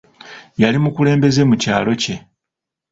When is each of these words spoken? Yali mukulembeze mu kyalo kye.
Yali 0.61 0.77
mukulembeze 0.83 1.41
mu 1.49 1.55
kyalo 1.63 1.91
kye. 2.01 2.15